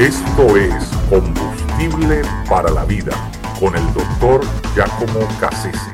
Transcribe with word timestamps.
Esto 0.00 0.56
es 0.56 0.72
Combustible 1.10 2.22
para 2.48 2.70
la 2.70 2.86
Vida 2.86 3.12
con 3.60 3.76
el 3.76 3.84
doctor 3.92 4.40
Giacomo 4.74 5.28
Cassese. 5.38 5.92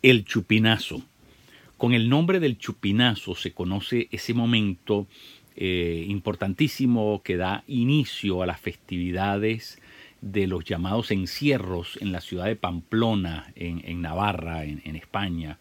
El 0.00 0.24
chupinazo. 0.24 1.02
Con 1.76 1.92
el 1.92 2.08
nombre 2.08 2.38
del 2.38 2.56
chupinazo 2.56 3.34
se 3.34 3.52
conoce 3.52 4.06
ese 4.12 4.32
momento 4.32 5.08
eh, 5.56 6.06
importantísimo 6.08 7.20
que 7.24 7.36
da 7.36 7.64
inicio 7.66 8.44
a 8.44 8.46
las 8.46 8.60
festividades 8.60 9.82
de 10.20 10.46
los 10.46 10.64
llamados 10.64 11.10
encierros 11.10 11.98
en 12.00 12.12
la 12.12 12.20
ciudad 12.20 12.44
de 12.44 12.54
Pamplona, 12.54 13.52
en, 13.56 14.02
Navarra, 14.02 14.64
en, 14.64 14.94
España. 14.94 15.58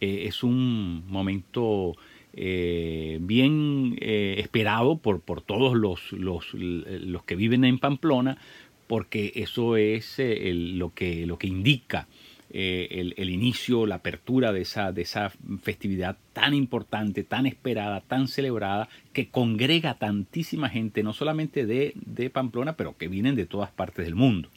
Eh, 0.00 0.24
es 0.26 0.42
un 0.42 1.04
momento 1.06 1.94
eh, 2.32 3.18
bien 3.20 3.96
eh, 4.00 4.36
esperado 4.38 4.98
por, 4.98 5.20
por 5.20 5.42
todos 5.42 5.76
los, 5.76 6.12
los, 6.12 6.54
los, 6.54 7.24
que 7.24 7.34
viven 7.34 7.64
en 7.64 7.78
Pamplona, 7.78 8.38
porque 8.86 9.32
eso 9.34 9.76
es 9.76 10.18
eh, 10.18 10.52
lo, 10.54 10.94
que, 10.94 11.26
lo 11.26 11.38
que 11.38 11.48
indica 11.48 12.06
el, 12.52 13.14
el, 13.16 13.30
inicio, 13.30 13.86
la 13.86 13.96
apertura 13.96 14.52
de 14.52 14.62
esa, 14.62 14.90
de 14.90 15.02
esa 15.02 15.32
festividad 15.62 16.16
tan 16.32 16.52
importante, 16.52 17.22
tan 17.22 17.46
esperada, 17.46 18.00
tan 18.00 18.26
celebrada, 18.26 18.88
que 19.12 19.28
congrega 19.28 19.94
tantísima 19.94 20.68
gente, 20.68 21.04
no 21.04 21.12
solamente 21.12 21.64
de, 21.64 21.92
de 21.94 22.28
Pamplona, 22.28 22.76
pero 22.76 22.96
que 22.96 23.06
vienen 23.06 23.36
de 23.36 23.46
todas 23.46 23.70
partes 23.70 24.04
del 24.04 24.16
mundo. 24.16 24.48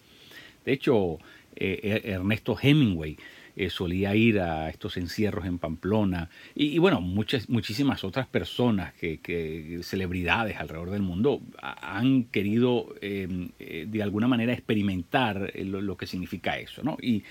De 0.65 0.73
hecho, 0.73 1.19
Ernesto 1.55 2.57
Hemingway, 2.59 3.17
eh, 3.55 3.69
solía 3.69 4.15
ir 4.15 4.39
a 4.39 4.69
estos 4.69 4.97
encierros 4.97 5.45
en 5.45 5.59
Pamplona 5.59 6.29
y, 6.55 6.79
bueno, 6.79 7.01
muchas, 7.01 7.49
muchísimas 7.49 8.03
otras 8.03 8.25
personas, 8.25 8.93
que, 8.95 9.79
celebridades 9.83 10.57
alrededor 10.57 10.89
del 10.89 11.03
mundo 11.03 11.39
han 11.61 12.23
querido 12.23 12.95
em, 13.01 13.49
eh, 13.59 13.85
de 13.87 14.01
alguna 14.01 14.27
manera 14.27 14.53
experimentar 14.53 15.51
eh, 15.53 15.65
lo, 15.65 15.95
que 15.97 16.07
significa 16.07 16.57
eso, 16.57 16.81
¿no? 16.81 16.97
Y, 16.99 17.23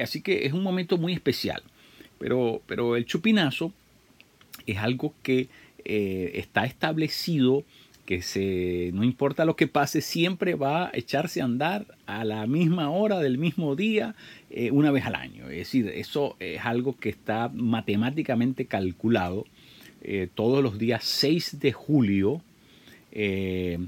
así 0.00 0.22
que 0.22 0.46
es 0.46 0.52
un 0.52 0.62
momento 0.62 0.96
muy 0.96 1.12
especial, 1.12 1.62
pero, 2.18 2.62
pero 2.66 2.96
el 2.96 3.04
chupinazo 3.04 3.72
es 4.66 4.76
algo 4.78 5.14
que 5.22 5.48
está 5.84 6.66
establecido 6.66 7.64
que 8.08 8.22
se, 8.22 8.90
no 8.94 9.04
importa 9.04 9.44
lo 9.44 9.54
que 9.54 9.66
pase, 9.66 10.00
siempre 10.00 10.54
va 10.54 10.86
a 10.86 10.90
echarse 10.94 11.42
a 11.42 11.44
andar 11.44 11.84
a 12.06 12.24
la 12.24 12.46
misma 12.46 12.88
hora 12.88 13.18
del 13.18 13.36
mismo 13.36 13.76
día, 13.76 14.14
eh, 14.48 14.70
una 14.70 14.90
vez 14.90 15.04
al 15.04 15.14
año. 15.14 15.50
Es 15.50 15.58
decir, 15.58 15.88
eso 15.88 16.34
es 16.40 16.64
algo 16.64 16.96
que 16.96 17.10
está 17.10 17.50
matemáticamente 17.52 18.64
calculado 18.64 19.44
eh, 20.00 20.26
todos 20.34 20.62
los 20.62 20.78
días 20.78 21.04
6 21.04 21.60
de 21.60 21.72
julio 21.72 22.40
eh, 23.12 23.78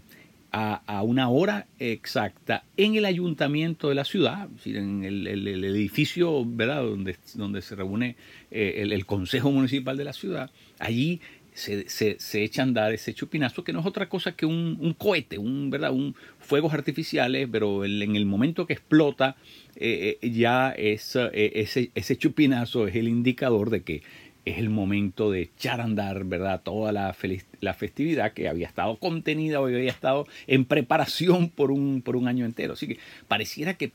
a, 0.53 1.03
una 1.03 1.31
hora 1.31 1.67
exacta 1.79 2.65
en 2.77 2.97
el 2.97 3.07
ayuntamiento 3.07 3.89
de 3.89 3.95
la 3.95 4.05
ciudad, 4.05 4.51
en 4.67 5.03
el, 5.03 5.65
edificio 5.65 6.45
¿verdad? 6.45 6.83
Donde, 6.83 7.17
donde 7.37 7.63
se 7.63 7.75
reúne 7.75 8.17
el, 8.51 8.93
el 8.93 9.07
Consejo 9.07 9.51
Municipal 9.51 9.97
de 9.97 10.05
la 10.05 10.13
ciudad. 10.13 10.51
Allí 10.79 11.21
se, 11.55 11.89
se, 11.89 12.43
echa 12.43 12.63
a 12.63 12.65
andar 12.65 12.93
ese 12.93 13.15
chupinazo, 13.15 13.65
que 13.65 13.73
no 13.73 13.81
es 13.81 13.87
otra 13.87 14.09
cosa 14.09 14.33
que 14.33 14.47
un, 14.47 14.95
cohete, 14.99 15.39
un, 15.39 15.71
¿verdad? 15.71 15.93
un 15.93 16.15
fuegos 16.39 16.73
artificiales, 16.73 17.49
pero 17.51 17.85
en 17.85 18.17
el 18.17 18.27
momento 18.27 18.67
que 18.67 18.75
explota, 18.75 19.37
eh, 19.77 20.19
eh, 20.21 20.31
ya 20.31 20.71
es, 20.71 21.17
eh, 21.17 21.53
ese, 21.55 21.91
ese 21.95 22.17
chupinazo 22.17 22.87
es 22.87 22.97
el 22.97 23.09
indicador 23.09 23.71
de 23.71 23.83
que 23.83 24.03
es 24.45 24.59
el 24.59 24.71
momento 24.71 25.31
de 25.31 25.43
echar 25.43 25.81
a 25.81 25.85
andar, 25.85 26.25
¿verdad? 26.25 26.63
Toda 26.63 26.93
la, 26.93 27.15
la 27.61 27.75
festividad 27.75 28.33
que 28.33 28.49
había 28.49 28.67
estado 28.67 28.97
contenida 28.97 29.61
o 29.61 29.67
había 29.67 29.91
estado 29.91 30.27
en 30.47 30.65
preparación 30.65 31.51
por 31.51 31.71
un, 31.71 32.03
por 32.03 32.17
un 32.17 32.27
año 32.27 32.47
entero. 32.47 32.73
Así 32.73 32.87
que 32.89 32.99
pareciera 33.29 33.75
que 33.75 33.93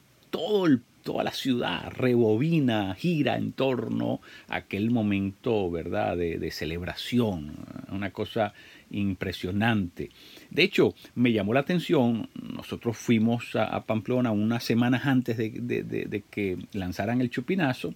toda 1.05 1.23
la 1.23 1.31
ciudad 1.31 1.91
rebobina, 1.91 2.95
gira 2.95 3.38
en 3.38 3.51
torno 3.51 4.22
a 4.47 4.57
aquel 4.57 4.90
momento, 4.90 5.69
¿verdad?, 5.69 6.18
de, 6.18 6.51
celebración, 6.51 7.53
una 7.91 8.09
cosa 8.09 8.53
impresionante. 8.90 10.09
De 10.50 10.63
hecho, 10.63 10.95
me 11.13 11.31
llamó 11.31 11.53
la 11.53 11.59
atención, 11.59 12.28
nosotros 12.41 12.97
fuimos 12.97 13.56
a, 13.56 13.85
Pamplona 13.85 14.31
unas 14.31 14.63
semanas 14.63 15.06
antes 15.06 15.38
de, 15.38 16.24
que 16.31 16.57
lanzaran 16.74 17.22
el 17.22 17.29
chupinazo 17.29 17.94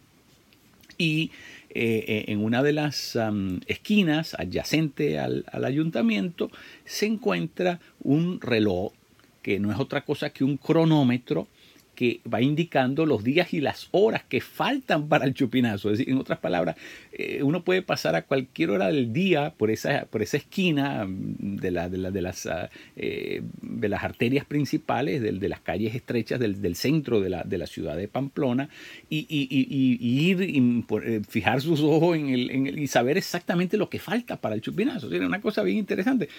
y 0.99 1.31
eh, 1.71 2.05
eh, 2.07 2.25
en 2.27 2.43
una 2.43 2.61
de 2.61 2.73
las 2.73 3.17
esquinas 3.65 4.35
adyacente 4.35 5.17
al 5.17 5.65
ayuntamiento 5.65 6.51
se 6.85 7.07
encuentra 7.07 7.79
un 8.03 8.39
reloj 8.39 8.91
que 9.41 9.59
no 9.59 9.71
es 9.71 9.79
otra 9.79 10.01
cosa 10.01 10.29
que 10.31 10.43
un 10.43 10.57
cronómetro 10.57 11.47
que 11.99 12.21
va 12.33 12.41
indicando 12.41 13.05
los 13.05 13.25
días 13.25 13.53
y 13.53 13.59
las 13.59 13.89
horas 13.91 14.23
que 14.23 14.39
faltan 14.39 15.09
para 15.09 15.25
el 15.25 15.33
chupinazo. 15.33 15.91
Es 15.91 15.97
decir, 15.97 16.13
en 16.13 16.17
otras 16.17 16.39
palabras, 16.39 16.77
eh, 17.11 17.43
uno 17.43 17.65
puede 17.65 17.81
pasar 17.81 18.15
a 18.15 18.21
cualquier 18.21 18.69
hora 18.69 18.87
del 18.87 19.11
día 19.11 19.53
por 19.57 19.69
esa, 19.69 20.05
por 20.05 20.21
esa 20.21 20.37
esquina 20.37 21.05
de, 21.09 21.71
la, 21.71 21.89
de, 21.89 22.21
las, 22.21 22.45
ah, 22.45 22.69
eh, 22.95 23.41
de 23.61 23.89
las 23.89 24.01
arterias 24.01 24.45
principales, 24.45 25.21
de, 25.21 25.49
las 25.49 25.59
calles 25.59 25.93
estrechas 25.93 26.39
del, 26.39 26.75
centro 26.77 27.19
de 27.19 27.31
la, 27.31 27.43
de 27.43 27.57
la 27.57 27.67
ciudad 27.67 27.97
de 27.97 28.07
Pamplona, 28.07 28.69
y, 29.09 29.25
y, 29.27 29.49
y, 29.49 30.29
ir 30.29 30.41
y 30.41 30.85
eh, 31.03 31.21
fijar 31.27 31.59
sus 31.59 31.81
ojos 31.81 32.15
en 32.15 32.29
el, 32.29 32.79
y 32.79 32.87
saber 32.87 33.17
exactamente 33.17 33.75
lo 33.75 33.89
que 33.89 33.99
falta 33.99 34.37
para 34.37 34.55
el 34.55 34.61
chupinazo. 34.61 35.11
Es 35.11 35.19
una 35.19 35.41
cosa 35.41 35.63
bien 35.63 35.79
interesante, 35.79 36.29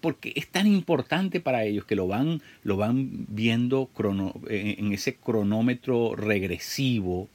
porque 0.00 0.32
es 0.36 0.46
tan 0.46 0.68
importante 0.68 1.40
para 1.40 1.64
ellos 1.64 1.84
que 1.84 1.96
lo 1.96 2.06
van, 2.06 2.42
lo 2.62 2.76
van 2.76 3.26
viendo 3.28 3.86
crono, 3.86 4.40
en, 4.48 4.83
en 4.86 4.92
ese 4.92 5.16
cronómetro 5.16 6.14
regresivo 6.14 7.28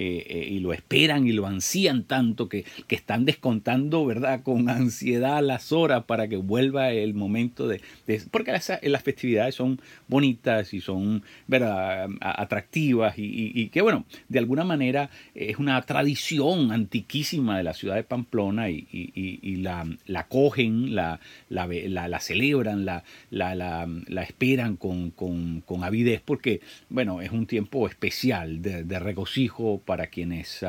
eh, 0.00 0.24
eh, 0.28 0.48
y 0.48 0.60
lo 0.60 0.72
esperan 0.72 1.26
y 1.26 1.32
lo 1.32 1.44
ansían 1.44 2.04
tanto 2.04 2.48
que, 2.48 2.64
que, 2.86 2.94
están 2.94 3.24
descontando, 3.24 4.06
¿verdad?, 4.06 4.44
con 4.44 4.68
ansiedad 4.70 5.42
las 5.42 5.72
horas 5.72 6.04
para 6.04 6.28
que 6.28 6.36
vuelva 6.36 6.92
el 6.92 7.14
momento 7.14 7.66
de... 7.66 7.80
porque 8.30 8.52
las, 8.52 8.70
las, 8.80 9.02
festividades 9.02 9.56
son 9.56 9.80
bonitas 10.06 10.72
y 10.72 10.80
son, 10.80 11.24
¿verdad?, 11.48 12.08
atractivas 12.20 13.14
y, 13.16 13.70
que, 13.70 13.82
bueno, 13.82 14.04
de 14.28 14.38
alguna 14.38 14.62
manera 14.62 15.10
es 15.34 15.58
una 15.58 15.82
tradición 15.82 16.70
antiquísima 16.70 17.56
de 17.56 17.64
la 17.64 17.74
ciudad 17.74 17.96
de 17.96 18.04
Pamplona 18.04 18.70
y, 18.70 19.56
la, 19.56 19.84
la, 20.06 20.28
cogen, 20.28 20.94
la, 20.94 21.18
la, 21.48 21.66
la 21.66 22.20
celebran, 22.20 22.84
la, 22.84 23.02
la, 23.30 24.22
esperan 24.22 24.76
con, 24.76 25.10
con, 25.10 25.60
con, 25.62 25.82
avidez 25.82 26.22
porque, 26.24 26.60
bueno, 26.88 27.20
es 27.20 27.32
un 27.32 27.46
tiempo 27.46 27.88
especial 27.88 28.62
de, 28.62 28.84
de 28.84 28.98
regocijo 29.00 29.82
para 29.88 30.08
quienes, 30.08 30.62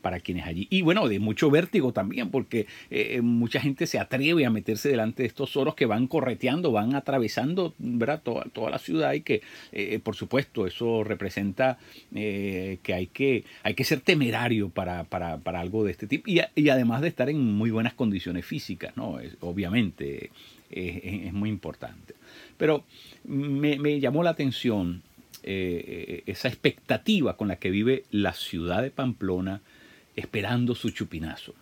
para 0.00 0.20
quienes 0.20 0.46
allí. 0.46 0.66
Y 0.70 0.80
bueno, 0.80 1.06
de 1.06 1.18
mucho 1.18 1.50
vértigo 1.50 1.92
también, 1.92 2.30
porque 2.30 2.66
eh, 2.90 3.20
mucha 3.20 3.60
gente 3.60 3.86
se 3.86 3.98
atreve 3.98 4.46
a 4.46 4.48
meterse 4.48 4.88
delante 4.88 5.22
de 5.22 5.26
estos 5.26 5.54
oros 5.58 5.74
que 5.74 5.84
van 5.84 6.06
correteando, 6.06 6.72
van 6.72 6.94
atravesando. 6.94 7.74
Toda, 8.22 8.44
toda 8.44 8.70
la 8.70 8.78
ciudad 8.78 9.12
y 9.12 9.20
que, 9.20 9.42
eh, 9.72 10.00
por 10.02 10.16
supuesto, 10.16 10.66
eso 10.66 11.04
representa 11.04 11.76
eh, 12.14 12.78
que, 12.82 12.94
hay 12.94 13.06
que 13.08 13.44
hay 13.62 13.74
que 13.74 13.84
ser 13.84 14.00
temerario 14.00 14.70
para, 14.70 15.04
para, 15.04 15.36
para 15.36 15.60
algo 15.60 15.84
de 15.84 15.90
este 15.90 16.06
tipo 16.06 16.30
y, 16.30 16.68
además 16.70 17.02
de 17.02 17.08
estar 17.08 17.28
en 17.28 17.38
muy 17.38 17.70
buenas 17.70 17.92
condiciones 17.92 18.46
físicas, 18.46 18.96
¿no? 18.96 19.18
Obviamente 19.40 20.30
es, 20.70 21.34
muy 21.34 21.50
importante. 21.50 22.14
Pero 22.56 22.84
me 23.24 24.00
llamó 24.00 24.22
la 24.22 24.30
atención 24.30 25.02
eh, 25.46 26.22
esa 26.24 26.48
expectativa 26.48 27.36
con 27.36 27.48
la 27.48 27.56
que 27.56 27.70
vive 27.70 28.04
la 28.10 28.32
ciudad 28.32 28.82
de 28.82 28.90
Pamplona 28.90 29.60
esperando 30.16 30.74
su 30.74 30.90
chupinazo. 30.90 31.54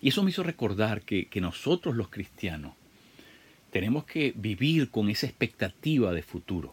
Y 0.00 0.10
eso 0.10 0.22
me 0.22 0.30
hizo 0.30 0.44
recordar 0.44 1.02
que, 1.02 1.28
nosotros 1.40 1.96
los 1.96 2.08
cristianos 2.08 2.74
tenemos 3.72 4.04
que 4.04 4.32
vivir 4.36 4.90
con 4.90 5.10
esa 5.10 5.26
expectativa 5.26 6.12
de 6.12 6.22
futuro. 6.22 6.72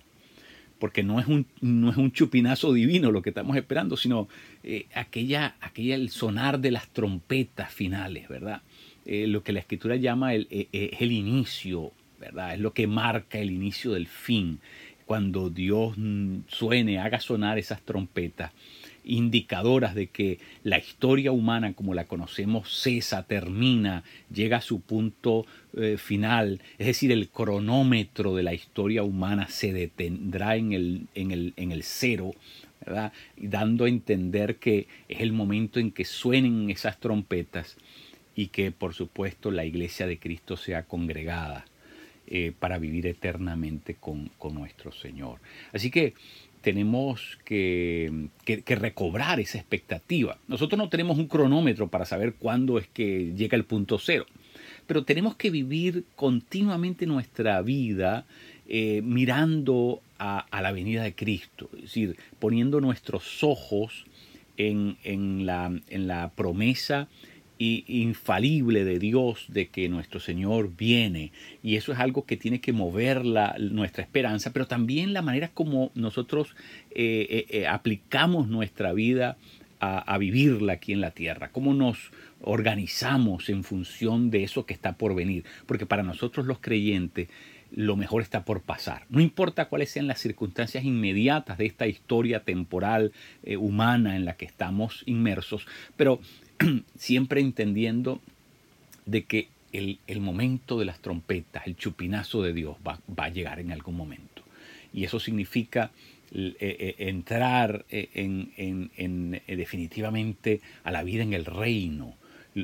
Porque 0.80 1.02
no 1.02 1.20
es 1.20 1.26
un, 1.26 1.48
no 1.62 1.90
es 1.90 1.98
un 1.98 2.12
chupinazo 2.12 2.72
divino 2.72 3.10
lo 3.12 3.24
que 3.24 3.30
estamos 3.30 3.58
esperando, 3.58 3.98
sino 3.98 4.28
eh, 4.64 4.86
aquella, 4.94 5.56
aquella, 5.60 5.96
el 5.96 6.10
sonar 6.12 6.60
de 6.60 6.70
las 6.70 6.88
trompetas 6.90 7.74
finales, 7.74 8.28
¿verdad? 8.28 8.62
Eh, 9.06 9.26
lo 9.26 9.44
que 9.44 9.54
la 9.54 9.60
escritura 9.60 9.96
llama 9.96 10.36
el, 10.36 10.48
el 10.72 11.12
inicio, 11.12 11.94
¿verdad? 12.20 12.54
Es 12.54 12.60
lo 12.60 12.74
que 12.74 12.86
marca 12.86 13.40
el 13.40 13.50
inicio 13.50 13.94
del 13.94 14.08
fin 14.08 14.60
cuando 15.06 15.50
Dios 15.50 15.96
suene, 16.48 17.00
haga 17.00 17.20
sonar 17.20 17.58
esas 17.58 17.82
trompetas, 17.82 18.52
indicadoras 19.04 19.94
de 19.94 20.08
que 20.08 20.40
la 20.64 20.80
historia 20.80 21.32
humana 21.32 21.74
como 21.74 21.94
la 21.94 22.06
conocemos 22.06 22.82
cesa, 22.82 23.24
termina, 23.24 24.04
llega 24.34 24.58
a 24.58 24.62
su 24.62 24.82
punto 24.82 25.46
eh, 25.78 25.98
final, 25.98 26.60
es 26.80 26.88
decir, 26.88 27.12
el 27.12 27.30
cronómetro 27.30 28.36
de 28.36 28.44
la 28.44 28.54
historia 28.54 29.04
humana 29.04 29.48
se 29.48 29.74
detendrá 29.74 30.56
en 30.56 30.74
el, 30.74 31.08
en 31.14 31.32
el, 31.32 31.54
en 31.56 31.72
el 31.72 31.84
cero, 31.84 32.34
¿verdad? 32.84 33.14
dando 33.38 33.86
a 33.86 33.90
entender 33.90 34.58
que 34.58 34.88
es 35.08 35.22
el 35.22 35.34
momento 35.34 35.80
en 35.80 35.92
que 35.92 36.06
suenen 36.06 36.70
esas 36.72 37.00
trompetas 37.00 37.78
y 38.36 38.48
que 38.48 38.72
por 38.72 38.94
supuesto 38.94 39.52
la 39.52 39.66
iglesia 39.66 40.08
de 40.08 40.20
Cristo 40.20 40.58
sea 40.58 40.84
congregada 40.84 41.66
eh, 42.28 42.54
para 42.58 42.78
vivir 42.78 43.08
eternamente 43.08 43.96
con, 43.96 44.32
nuestro 44.52 44.92
Señor. 44.92 45.40
Así 45.74 45.92
que 45.92 46.14
tenemos 46.62 47.38
que, 47.46 48.30
que, 48.44 48.76
recobrar 48.76 49.40
esa 49.40 49.60
expectativa. 49.60 50.38
Nosotros 50.48 50.78
no 50.78 50.90
tenemos 50.90 51.20
un 51.20 51.28
cronómetro 51.28 51.88
para 51.88 52.06
saber 52.06 52.34
cuándo 52.34 52.80
es 52.80 52.88
que 52.88 53.34
llega 53.36 53.56
el 53.56 53.66
punto 53.66 54.00
cero, 54.00 54.26
pero 54.88 55.04
tenemos 55.04 55.36
que 55.36 55.52
vivir 55.52 56.06
continuamente 56.16 57.06
nuestra 57.06 57.62
vida 57.62 58.26
eh, 58.68 59.02
mirando 59.04 60.02
a, 60.18 60.48
la 60.52 60.72
venida 60.72 61.04
de 61.04 61.14
Cristo, 61.14 61.70
es 61.76 61.84
decir, 61.84 62.18
poniendo 62.40 62.82
nuestros 62.82 63.44
ojos 63.44 64.06
en, 64.58 64.98
en, 65.04 65.46
la, 65.46 65.72
en 65.90 66.08
la 66.08 66.32
promesa 66.32 67.08
infalible 67.58 68.84
de 68.84 69.00
Dios 69.00 69.46
de 69.48 69.68
que 69.68 69.88
nuestro 69.88 70.20
Señor 70.20 70.76
viene. 70.76 71.32
Y 71.64 71.76
eso 71.76 71.94
es 71.94 72.00
algo 72.00 72.26
que 72.26 72.38
tiene 72.38 72.60
que 72.60 72.74
mover 72.74 73.26
la, 73.26 73.56
nuestra 73.60 74.04
esperanza, 74.04 74.52
pero 74.52 74.68
también 74.68 75.14
la 75.14 75.22
manera 75.22 75.50
como 75.50 75.92
nosotros 75.96 76.56
eh, 76.92 77.28
eh, 77.30 77.46
eh, 77.50 77.68
aplicamos 77.68 78.48
nuestra 78.48 78.94
vida 78.94 79.38
a, 79.80 80.00
a, 80.00 80.18
vivirla 80.18 80.74
aquí 80.74 80.94
en 80.94 81.02
la 81.02 81.12
tierra, 81.12 81.50
cómo 81.50 81.74
nos 81.74 82.12
organizamos 82.42 83.50
en 83.50 83.64
función 83.64 84.32
de 84.32 84.44
eso 84.44 84.66
que 84.66 84.74
está 84.74 84.94
por 84.94 85.16
venir, 85.16 85.44
porque 85.66 85.86
para 85.86 86.04
nosotros 86.04 86.46
los 86.46 86.60
creyentes 86.60 87.30
lo 87.72 87.98
mejor 87.98 88.22
está 88.22 88.46
por 88.46 88.62
pasar. 88.62 89.06
No 89.10 89.20
importa 89.20 89.68
cuáles 89.68 89.90
sean 89.90 90.08
las 90.08 90.20
circunstancias 90.20 90.86
inmediatas 90.86 91.58
de 91.58 91.66
esta 91.66 91.88
historia 91.88 92.44
temporal 92.44 93.12
humana 93.60 94.16
en 94.16 94.24
la 94.24 94.38
que 94.38 94.46
estamos 94.46 95.04
inmersos, 95.06 95.68
pero 95.98 96.22
siempre 96.98 97.42
entendiendo 97.42 98.22
de 99.06 99.24
que 99.24 99.48
el, 99.72 100.22
momento 100.22 100.80
de 100.80 100.86
las 100.86 101.00
trompetas, 101.00 101.68
el 101.68 101.76
chupinazo 101.76 102.42
de 102.42 102.54
Dios 102.54 102.78
va, 102.88 103.00
a 103.18 103.30
llegar 103.30 103.60
en 103.60 103.72
algún 103.72 103.96
momento. 103.96 104.44
Y 104.94 105.04
eso 105.04 105.20
significa 105.20 105.92
eh, 106.34 106.56
eh, 106.60 106.96
entrar 107.00 107.86
eh, 107.90 108.10
en, 108.14 109.42
definitivamente 109.48 110.62
a 110.84 110.92
la 110.92 111.04
vida 111.04 111.24
en 111.24 111.34
el 111.34 111.46
reino. 111.46 112.16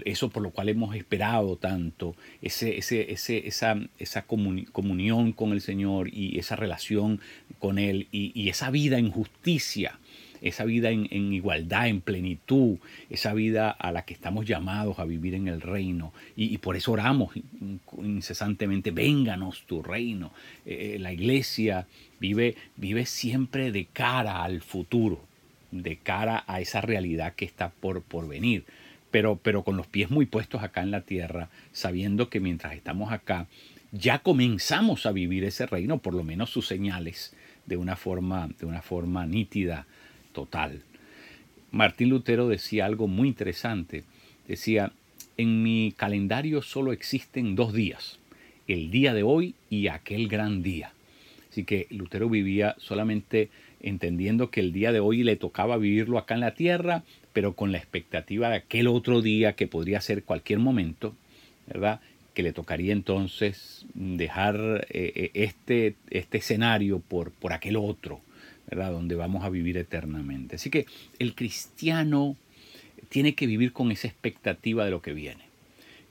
Eso 0.05 0.29
por 0.29 0.41
lo 0.41 0.51
cual 0.51 0.69
hemos 0.69 0.95
esperado 0.95 1.57
tanto, 1.57 2.15
ese, 2.41 2.77
ese, 2.77 3.11
esa, 3.45 3.77
esa 3.99 4.25
comunión 4.25 5.33
con 5.33 5.51
el 5.51 5.59
Señor 5.59 6.07
y 6.13 6.39
esa 6.39 6.55
relación 6.55 7.19
con 7.59 7.77
Él 7.77 8.07
y 8.13 8.47
esa 8.47 8.71
vida 8.71 8.99
en 8.99 9.11
justicia 9.11 9.99
esa 10.41 10.65
vida 10.65 10.89
en, 10.89 11.33
igualdad, 11.33 11.88
en 11.88 12.01
plenitud, 12.01 12.77
esa 13.09 13.33
vida 13.33 13.69
a 13.69 13.91
la 13.91 14.05
que 14.05 14.13
estamos 14.13 14.45
llamados 14.45 14.99
a 14.99 15.05
vivir 15.05 15.35
en 15.35 15.47
el 15.47 15.61
reino. 15.61 16.13
Y, 16.35 16.57
por 16.57 16.75
eso 16.75 16.91
oramos 16.91 17.33
incesantemente, 18.01 18.91
vénganos 18.91 19.63
tu 19.67 19.83
reino. 19.83 20.33
Eh, 20.65 20.93
eh, 20.95 20.99
la 20.99 21.13
iglesia 21.13 21.88
vive, 22.19 22.55
vive 22.75 23.05
siempre 23.05 23.71
de 23.71 23.85
cara 23.85 24.43
al 24.43 24.61
futuro, 24.61 25.23
de 25.69 25.97
cara 25.97 26.44
a 26.47 26.59
esa 26.59 26.81
realidad 26.81 27.35
que 27.35 27.45
está 27.45 27.69
por, 27.69 28.01
por 28.01 28.27
venir. 28.27 28.65
Pero, 29.11 29.39
pero 29.41 29.63
con 29.63 29.77
los 29.77 29.87
pies 29.87 30.09
muy 30.09 30.25
puestos 30.25 30.63
acá 30.63 30.81
en 30.81 30.91
la 30.91 31.01
tierra, 31.01 31.49
sabiendo 31.71 32.29
que 32.29 32.39
mientras 32.39 32.73
estamos 32.73 33.11
acá, 33.11 33.47
ya 33.91 34.19
comenzamos 34.19 35.05
a 35.05 35.11
vivir 35.11 35.44
ese 35.44 35.65
reino, 35.65 35.99
por 35.99 36.13
lo 36.13 36.23
menos 36.23 36.49
sus 36.49 36.65
señales, 36.65 37.35
de 37.65 37.77
una 37.77 37.95
forma, 37.95 38.49
de 38.59 38.65
una 38.65 38.81
forma 38.81 39.25
nítida 39.25 39.85
total. 40.33 40.81
Martín 41.72 42.10
Lutero 42.10 42.48
decía 42.48 42.86
algo 42.86 43.07
muy 43.07 43.28
interesante. 43.28 44.04
Decía, 44.48 44.92
en 45.38 45.63
mi 45.63 45.94
calendario 45.95 46.62
solo 46.62 46.92
existen 46.92 47.56
dos 47.56 47.74
días, 47.74 48.19
el 48.68 48.92
día 48.92 49.13
de 49.13 49.24
hoy 49.24 49.56
y 49.69 49.88
aquel 49.88 50.28
gran 50.28 50.63
día. 50.63 50.94
Así 51.50 51.63
que 51.63 51.88
Lutero 51.89 52.30
vivía 52.30 52.75
solamente 52.78 53.50
entendiendo 53.81 54.51
que 54.51 54.60
el 54.60 54.72
día 54.72 54.92
de 54.92 55.00
hoy 55.00 55.24
le 55.24 55.36
tocaba 55.36 55.78
vivirlo 55.78 56.18
acá 56.18 56.36
en 56.36 56.42
la 56.42 56.54
tierra, 56.54 57.04
pero 57.33 57.54
con 57.54 57.72
la 57.72 57.78
expectativa 57.78 58.50
de 58.50 58.57
aquel 58.57 58.88
otro 58.88 59.22
día 59.22 59.54
que 59.54 59.68
podría 59.68 60.01
ser 60.01 60.24
cualquier 60.24 60.60
momento, 60.60 61.16
¿verdad? 61.68 62.00
Que 62.33 62.44
le 62.44 62.54
tocaría 62.54 62.94
entonces 62.94 63.86
dejar 63.94 64.88
eh, 64.89 65.12
eh, 65.16 65.31
este, 65.33 65.95
este 66.10 66.38
escenario 66.38 67.00
por, 67.00 67.31
por 67.31 67.54
aquel 67.54 67.75
otro, 67.75 68.22
donde 68.71 69.15
vamos 69.15 69.44
a 69.44 69.50
vivir 69.50 69.77
eternamente. 69.77 70.56
Así 70.56 70.69
que 70.69 70.85
el 71.19 71.35
cristiano 71.35 72.38
tiene 73.09 73.35
que 73.35 73.47
vivir 73.47 73.73
con 73.73 73.91
esa 73.91 74.07
expectativa 74.07 74.85
de 74.85 74.91
lo 74.91 75.01
que 75.01 75.13
viene. 75.13 75.51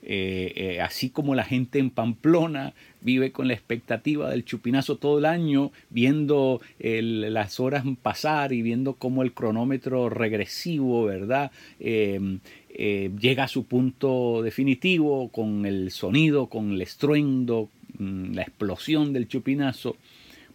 Eh, 0.03 0.53
eh, 0.55 0.81
así 0.81 1.11
como 1.11 1.35
la 1.35 1.43
gente 1.43 1.77
en 1.77 1.91
Pamplona 1.91 2.73
vive 3.01 3.31
con 3.31 3.47
la 3.47 3.53
expectativa 3.53 4.31
del 4.31 4.45
chupinazo 4.45 4.97
todo 4.97 5.19
el 5.19 5.25
año, 5.25 5.71
viendo 5.89 6.59
las 6.79 7.59
horas 7.59 7.83
pasar 8.01 8.51
y 8.51 8.61
viendo 8.61 8.93
cómo 8.93 9.21
el 9.21 9.33
cronómetro 9.33 10.09
regresivo, 10.09 11.05
¿verdad? 11.05 11.51
Em, 11.79 12.39
eh, 12.69 13.11
llega 13.19 13.45
a 13.45 13.47
su 13.47 13.65
punto 13.65 14.41
definitivo 14.43 15.29
con 15.29 15.65
el 15.65 15.91
sonido, 15.91 16.47
con 16.47 16.71
el 16.73 16.81
estruendo, 16.81 17.69
mm, 17.97 18.33
la 18.33 18.43
explosión 18.43 19.13
del 19.13 19.27
chupinazo, 19.27 19.97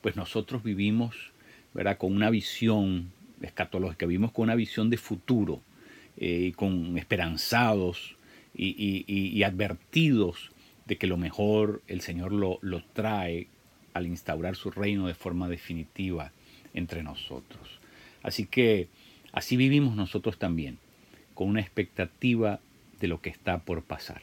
pues 0.00 0.16
nosotros 0.16 0.62
vivimos 0.62 1.14
con 1.98 2.14
una 2.14 2.30
visión 2.30 3.12
escatológica, 3.42 4.06
vivimos 4.06 4.32
con 4.32 4.44
una 4.44 4.54
visión 4.54 4.90
de 4.90 4.96
futuro, 4.96 5.60
eh, 6.16 6.52
con 6.56 6.96
esperanzados 6.96 8.16
y, 8.54 9.42
advertidos 9.42 10.50
de 10.86 10.96
que 10.96 11.06
lo 11.06 11.18
mejor 11.18 11.82
el 11.88 12.00
Señor 12.00 12.32
lo, 12.32 12.58
lo 12.62 12.82
trae 12.82 13.48
al 13.92 14.06
instaurar 14.06 14.56
su 14.56 14.70
reino 14.70 15.06
de 15.06 15.14
forma 15.14 15.48
definitiva 15.48 16.32
entre 16.72 17.02
nosotros. 17.02 17.80
Así 18.22 18.46
que 18.46 18.88
así 19.32 19.56
vivimos 19.56 19.94
nosotros 19.94 20.38
también, 20.38 20.78
con 21.34 21.48
una 21.48 21.60
expectativa 21.60 22.60
de 23.00 23.08
lo 23.08 23.20
que 23.20 23.30
está 23.30 23.58
por 23.58 23.82
pasar. 23.82 24.22